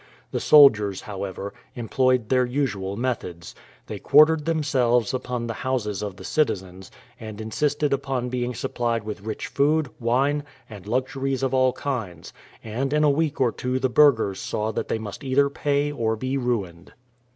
The 0.31 0.39
soldiers, 0.39 1.01
however, 1.01 1.53
employed 1.75 2.29
their 2.29 2.43
usual 2.43 2.97
methods. 2.97 3.53
They 3.85 3.99
quartered 3.99 4.45
themselves 4.45 5.13
upon 5.13 5.45
the 5.45 5.53
houses 5.61 6.01
of 6.01 6.15
the 6.15 6.23
citizens, 6.23 6.89
and 7.19 7.39
insisted 7.39 7.93
upon 7.93 8.27
being 8.29 8.55
supplied 8.55 9.03
with 9.03 9.21
rich 9.21 9.45
food, 9.45 9.91
wine, 9.99 10.43
and 10.67 10.87
luxuries 10.87 11.43
of 11.43 11.53
all 11.53 11.73
kinds; 11.73 12.33
and 12.63 12.93
in 12.93 13.03
a 13.03 13.11
week 13.11 13.39
or 13.39 13.51
two 13.51 13.77
the 13.77 13.89
burghers 13.89 14.39
saw 14.39 14.71
that 14.71 14.87
they 14.87 14.97
must 14.97 15.23
either 15.23 15.51
pay 15.51 15.91
or 15.91 16.15
be 16.15 16.35
ruined. 16.35 16.93